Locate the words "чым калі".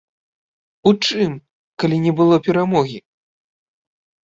1.05-2.01